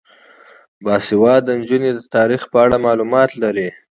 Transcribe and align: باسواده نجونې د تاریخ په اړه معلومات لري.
باسواده 0.85 1.51
نجونې 1.61 1.91
د 1.95 1.99
تاریخ 2.15 2.41
په 2.51 2.57
اړه 2.65 2.77
معلومات 2.85 3.31
لري. 3.43 3.69